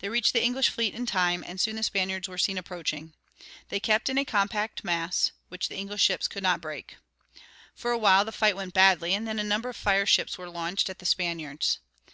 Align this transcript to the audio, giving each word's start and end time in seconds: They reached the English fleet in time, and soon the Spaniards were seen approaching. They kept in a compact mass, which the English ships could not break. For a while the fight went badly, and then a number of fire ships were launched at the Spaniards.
They 0.00 0.10
reached 0.10 0.34
the 0.34 0.42
English 0.44 0.68
fleet 0.68 0.94
in 0.94 1.06
time, 1.06 1.42
and 1.42 1.58
soon 1.58 1.76
the 1.76 1.82
Spaniards 1.82 2.28
were 2.28 2.36
seen 2.36 2.58
approaching. 2.58 3.14
They 3.70 3.80
kept 3.80 4.10
in 4.10 4.18
a 4.18 4.24
compact 4.26 4.84
mass, 4.84 5.32
which 5.48 5.68
the 5.68 5.76
English 5.76 6.02
ships 6.02 6.28
could 6.28 6.42
not 6.42 6.60
break. 6.60 6.96
For 7.74 7.90
a 7.90 7.96
while 7.96 8.26
the 8.26 8.32
fight 8.32 8.54
went 8.56 8.74
badly, 8.74 9.14
and 9.14 9.26
then 9.26 9.38
a 9.38 9.42
number 9.42 9.70
of 9.70 9.76
fire 9.76 10.04
ships 10.04 10.36
were 10.36 10.50
launched 10.50 10.90
at 10.90 10.98
the 10.98 11.06
Spaniards. 11.06 11.78